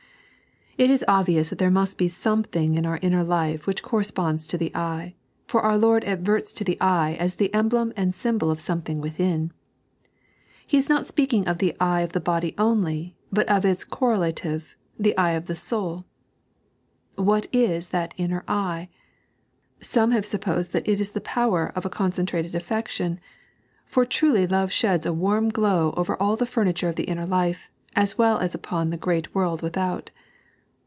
[0.77, 4.57] It is obvious that there must be something in onr inner life which corresponds to
[4.57, 5.13] the eye,
[5.45, 9.51] for our Lord adverts to the eye as the emblem and symbol of something within.
[10.65, 14.75] He is not speaking of the eye of the body only, bat of its correlative,
[14.97, 16.05] the eye of the soul.
[17.15, 18.87] What is that inner eye
[19.81, 23.19] T Some have supposed that it is the power of a concentrated affection,
[23.85, 27.69] for truly love sheds a warm glow over all the furniture of the inner life,
[27.95, 30.09] as well OS upon the great world without.